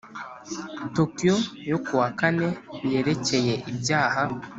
Tokyo 0.95 1.33
yo 1.71 1.77
ku 1.85 1.91
wa 1.99 2.09
kane 2.19 2.47
yerekeye 2.91 3.53
ibyaha 3.71 4.21